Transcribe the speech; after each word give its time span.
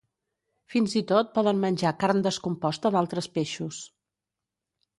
Fins 0.75 0.95
i 1.01 1.03
tot 1.11 1.29
poden 1.35 1.59
menjar 1.67 1.91
carn 2.05 2.25
descomposta 2.29 2.93
d'altres 2.97 3.29
peixos. 3.37 3.85